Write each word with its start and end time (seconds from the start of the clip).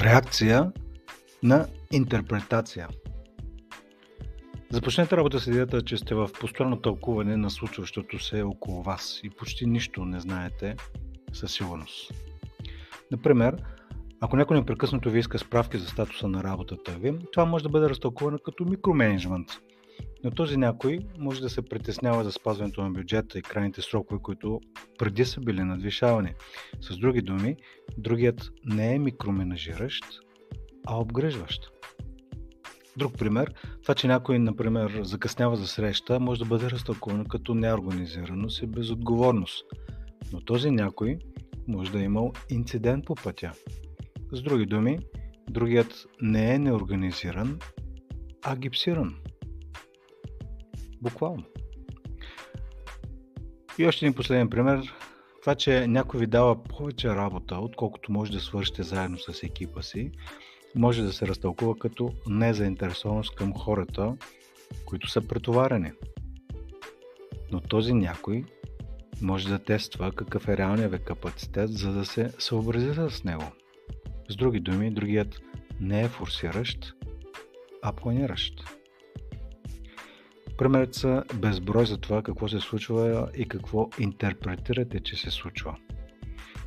Реакция 0.00 0.72
на 1.42 1.66
интерпретация. 1.92 2.88
Започнете 4.70 5.16
работа 5.16 5.40
с 5.40 5.46
идеята, 5.46 5.82
че 5.82 5.96
сте 5.96 6.14
в 6.14 6.30
постоянно 6.40 6.80
тълкуване 6.80 7.36
на 7.36 7.50
случващото 7.50 8.18
се 8.18 8.42
около 8.42 8.82
вас 8.82 9.20
и 9.24 9.30
почти 9.30 9.66
нищо 9.66 10.04
не 10.04 10.20
знаете 10.20 10.76
със 11.32 11.52
сигурност. 11.52 12.12
Например, 13.10 13.56
ако 14.20 14.36
някой 14.36 14.58
непрекъснато 14.58 15.10
ви 15.10 15.18
иска 15.18 15.38
справки 15.38 15.78
за 15.78 15.86
статуса 15.86 16.28
на 16.28 16.44
работата 16.44 16.92
ви, 16.92 17.18
това 17.32 17.44
може 17.44 17.64
да 17.64 17.70
бъде 17.70 17.88
разтълкувано 17.88 18.38
като 18.44 18.64
микроменеджмент– 18.64 19.48
но 20.26 20.30
този 20.30 20.56
някой 20.56 20.98
може 21.18 21.40
да 21.40 21.50
се 21.50 21.62
притеснява 21.62 22.24
за 22.24 22.32
спазването 22.32 22.82
на 22.82 22.90
бюджета 22.90 23.38
и 23.38 23.42
крайните 23.42 23.82
срокове, 23.82 24.20
които 24.22 24.60
преди 24.98 25.24
са 25.24 25.40
били 25.40 25.64
надвишавани. 25.64 26.34
С 26.80 26.96
други 26.96 27.22
думи, 27.22 27.56
другият 27.98 28.52
не 28.64 28.94
е 28.94 28.98
микроменажиращ, 28.98 30.04
а 30.86 31.00
обгрежващ. 31.00 31.70
Друг 32.96 33.18
пример, 33.18 33.54
това, 33.82 33.94
че 33.94 34.06
някой, 34.06 34.38
например, 34.38 35.00
закъснява 35.02 35.56
за 35.56 35.66
среща, 35.66 36.20
може 36.20 36.40
да 36.40 36.46
бъде 36.46 36.70
разтълкувано 36.70 37.24
като 37.24 37.54
неорганизираност 37.54 38.62
и 38.62 38.66
безотговорност. 38.66 39.64
Но 40.32 40.40
този 40.40 40.70
някой 40.70 41.18
може 41.68 41.92
да 41.92 42.00
е 42.00 42.04
имал 42.04 42.32
инцидент 42.50 43.04
по 43.04 43.14
пътя. 43.14 43.52
С 44.32 44.42
други 44.42 44.66
думи, 44.66 44.98
другият 45.50 46.06
не 46.22 46.54
е 46.54 46.58
неорганизиран, 46.58 47.58
а 48.42 48.56
гипсиран. 48.56 49.14
Буквално. 51.02 51.44
И 53.78 53.86
още 53.86 54.06
един 54.06 54.14
последен 54.14 54.50
пример. 54.50 54.94
Това, 55.40 55.54
че 55.54 55.86
някой 55.86 56.20
ви 56.20 56.26
дава 56.26 56.64
повече 56.64 57.08
работа, 57.08 57.58
отколкото 57.58 58.12
може 58.12 58.32
да 58.32 58.40
свършите 58.40 58.82
заедно 58.82 59.18
с 59.18 59.42
екипа 59.42 59.82
си, 59.82 60.12
може 60.74 61.02
да 61.02 61.12
се 61.12 61.26
разтълкува 61.26 61.74
като 61.80 62.12
незаинтересованост 62.26 63.34
към 63.34 63.54
хората, 63.54 64.16
които 64.86 65.08
са 65.08 65.20
претоварени. 65.28 65.92
Но 67.52 67.60
този 67.60 67.94
някой 67.94 68.44
може 69.22 69.48
да 69.48 69.58
тества 69.58 70.12
какъв 70.12 70.48
е 70.48 70.56
реалният 70.56 70.92
ви 70.92 70.98
капацитет, 70.98 71.70
за 71.70 71.92
да 71.92 72.04
се 72.04 72.32
съобрази 72.38 72.94
с 72.94 73.24
него. 73.24 73.44
С 74.28 74.36
други 74.36 74.60
думи, 74.60 74.90
другият 74.90 75.40
не 75.80 76.02
е 76.02 76.08
форсиращ, 76.08 76.94
а 77.82 77.92
планиращ. 77.92 78.75
Примерите 80.58 80.98
са 80.98 81.24
безброй 81.34 81.86
за 81.86 81.98
това 81.98 82.22
какво 82.22 82.48
се 82.48 82.60
случва 82.60 83.28
и 83.36 83.48
какво 83.48 83.88
интерпретирате, 83.98 85.00
че 85.00 85.16
се 85.16 85.30
случва. 85.30 85.76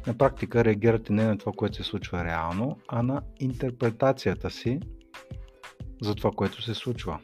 На 0.08 0.18
практика 0.18 0.64
реагирате 0.64 1.14
не 1.14 1.24
на 1.24 1.38
това, 1.38 1.52
което 1.56 1.76
се 1.76 1.84
случва 1.84 2.26
реално, 2.26 2.78
а 2.88 3.04
на 3.04 3.22
интерпретацията 3.40 4.50
си 4.50 4.80
за 6.02 6.16
това, 6.16 6.32
което 6.32 6.62
се 6.62 6.74
случва. 6.74 7.20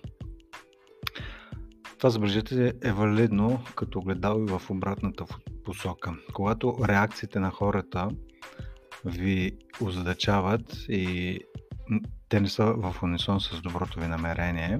Това, 1.98 2.10
забележете, 2.10 2.74
е 2.84 2.92
валидно 2.92 3.62
като 3.76 4.02
гледал 4.02 4.46
и 4.48 4.52
в 4.52 4.70
обратната 4.70 5.26
посока. 5.66 6.14
Когато 6.34 6.78
реакциите 6.88 7.40
на 7.40 7.52
хората 7.52 8.10
ви 9.06 9.52
озадачават 9.82 10.86
и 10.90 11.40
те 12.30 12.40
не 12.40 12.50
са 12.50 12.66
в 12.66 12.96
унисон 13.04 13.40
с 13.40 13.62
доброто 13.62 14.00
ви 14.00 14.08
намерение, 14.08 14.80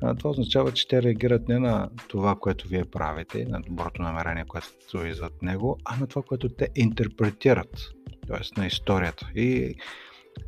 това 0.00 0.30
означава, 0.30 0.72
че 0.72 0.88
те 0.88 1.02
реагират 1.02 1.48
не 1.48 1.58
на 1.58 1.90
това, 2.08 2.36
което 2.40 2.68
вие 2.68 2.84
правите, 2.84 3.44
на 3.44 3.60
доброто 3.60 4.02
намерение, 4.02 4.44
което 4.48 4.66
стои 4.66 5.14
зад 5.14 5.42
него, 5.42 5.78
а 5.84 5.96
на 5.96 6.06
това, 6.06 6.22
което 6.22 6.48
те 6.48 6.68
интерпретират, 6.76 7.90
т.е. 8.28 8.60
на 8.60 8.66
историята. 8.66 9.30
И 9.34 9.74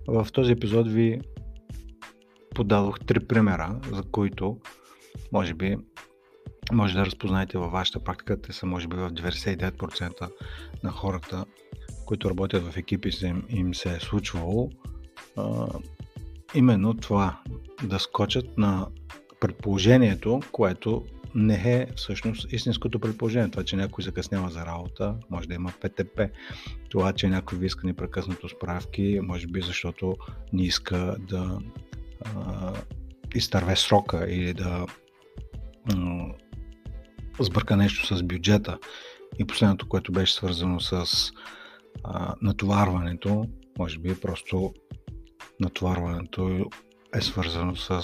в 0.09 0.27
този 0.33 0.53
епизод 0.53 0.89
ви 0.89 1.21
подадох 2.55 3.01
три 3.01 3.21
примера, 3.21 3.81
за 3.93 4.03
които 4.03 4.59
може 5.33 5.55
би 5.55 5.77
може 6.73 6.95
да 6.95 7.07
разпознаете 7.07 7.59
във 7.59 7.73
вашата 7.73 8.01
практика. 8.01 8.43
Те 8.43 8.53
са 8.53 8.67
може 8.67 8.89
би 8.89 8.97
в 8.97 9.11
99% 9.11 10.31
на 10.83 10.91
хората, 10.91 11.45
които 12.07 12.31
работят 12.31 12.63
в 12.63 12.77
екипи, 12.77 13.11
им, 13.23 13.45
им 13.49 13.75
се 13.75 13.97
е 13.97 14.01
случвало 14.01 14.71
а, 15.37 15.67
именно 16.55 16.95
това 16.95 17.41
да 17.83 17.99
скочат 17.99 18.59
на 18.59 18.87
предположението, 19.43 20.41
което 20.53 21.05
не 21.35 21.55
е 21.55 21.87
всъщност 21.97 22.53
истинското 22.53 22.99
предположение. 23.01 23.51
Това, 23.51 23.65
че 23.65 23.77
някой 23.77 24.05
закъснява 24.05 24.51
за 24.51 24.67
работа, 24.67 25.17
може 25.31 25.49
да 25.49 25.55
има 25.55 25.73
ПТП. 25.81 26.21
Това, 26.91 27.13
че 27.13 27.29
някой 27.29 27.59
ви 27.59 27.67
иска 27.67 27.87
непрекъснато 27.87 28.49
справки, 28.49 29.21
може 29.23 29.47
би 29.47 29.61
защото 29.61 30.17
не 30.53 30.63
иска 30.63 31.17
да 31.19 31.59
а, 32.25 32.73
изтърве 33.35 33.77
срока 33.77 34.27
или 34.31 34.55
да 34.55 34.87
а, 35.95 36.27
сбърка 37.41 37.77
нещо 37.77 38.17
с 38.17 38.23
бюджета. 38.23 38.79
И 39.39 39.45
последното, 39.45 39.89
което 39.89 40.13
беше 40.13 40.35
свързано 40.35 40.81
с 40.81 41.07
а, 42.05 42.35
натоварването, 42.43 43.45
може 43.79 43.99
би 43.99 44.21
просто 44.21 44.75
натоварването 45.61 46.71
е 47.15 47.21
свързано 47.21 47.77
с 47.77 48.03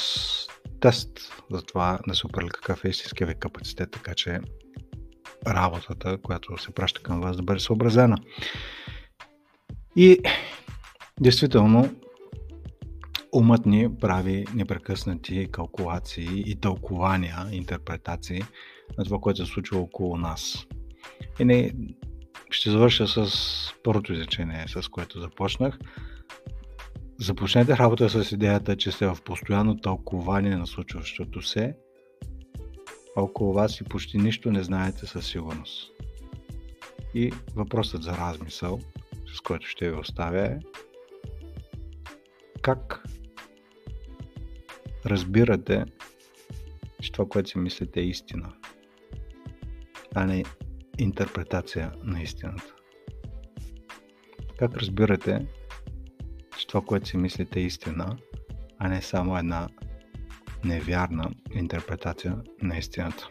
тест 0.81 1.33
за 1.51 1.63
това 1.63 1.99
да 2.09 2.15
се 2.15 2.27
определи 2.27 2.51
какъв 2.51 2.85
е 2.85 2.89
истинския 2.89 3.27
ви 3.27 3.35
капацитет, 3.35 3.91
така 3.91 4.15
че 4.15 4.41
работата, 5.47 6.19
която 6.23 6.59
се 6.59 6.71
праща 6.71 7.03
към 7.03 7.21
вас, 7.21 7.37
да 7.37 7.43
бъде 7.43 7.61
съобразена. 7.61 8.17
И 9.97 10.19
действително, 11.21 11.95
умът 13.33 13.67
ни 13.67 13.97
прави 14.01 14.45
непрекъснати 14.55 15.49
калкулации 15.53 16.43
и 16.47 16.61
тълкования, 16.61 17.37
интерпретации 17.53 18.43
на 18.99 19.05
това, 19.05 19.19
което 19.19 19.47
се 19.47 19.53
случва 19.53 19.79
около 19.79 20.17
нас. 20.17 20.67
И 21.41 21.45
не, 21.45 21.73
ще 22.51 22.71
завърша 22.71 23.09
с 23.09 23.31
първото 23.85 24.13
изречение, 24.13 24.65
с 24.69 24.89
което 24.89 25.21
започнах. 25.21 25.79
Започнете 27.21 27.77
работа 27.77 28.11
с 28.11 28.33
идеята, 28.33 28.77
че 28.77 28.93
сте 28.93 29.07
в 29.07 29.19
постоянно 29.25 29.77
тълкование 29.77 30.57
на 30.57 30.67
случващото 30.67 31.43
се, 31.43 31.77
а 33.17 33.23
около 33.23 33.53
вас 33.53 33.81
и 33.81 33.85
почти 33.85 34.19
нищо 34.19 34.51
не 34.51 34.63
знаете 34.63 35.07
със 35.07 35.27
сигурност. 35.27 35.93
И 37.15 37.33
въпросът 37.55 38.03
за 38.03 38.13
размисъл, 38.13 38.81
с 39.35 39.41
който 39.41 39.67
ще 39.67 39.91
ви 39.91 39.97
оставя 39.97 40.47
е 40.47 40.59
как 42.63 43.05
разбирате, 45.07 45.85
че 47.03 47.13
това, 47.13 47.29
което 47.29 47.51
си 47.51 47.59
мислите 47.59 48.01
е 48.01 48.05
истина, 48.05 48.53
а 50.15 50.27
не 50.27 50.45
интерпретация 50.99 51.93
на 52.03 52.23
истината. 52.23 52.75
Как 54.59 54.77
разбирате, 54.77 55.47
че 56.59 56.67
това, 56.67 56.81
което 56.81 57.09
си 57.09 57.17
мислите 57.17 57.61
е 57.61 57.63
истина, 57.63 58.17
а 58.79 58.89
не 58.89 59.03
само 59.03 59.39
една 59.39 59.69
невярна 60.65 61.31
интерпретация 61.55 62.37
на 62.63 62.79
истината. 62.79 63.29